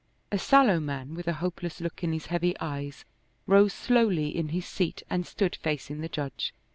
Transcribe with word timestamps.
A 0.31 0.39
sallow 0.39 0.79
man 0.79 1.13
with 1.13 1.27
a 1.27 1.33
hopeless 1.33 1.79
look 1.79 2.03
in 2.03 2.11
his 2.11 2.25
heavy 2.25 2.57
eyes 2.59 3.05
rose 3.45 3.71
slowly 3.71 4.35
in 4.35 4.47
his 4.49 4.65
seat 4.65 5.03
and 5.11 5.27
stood 5.27 5.57
facing 5.57 6.01
the 6.01 6.09
judge. 6.09 6.55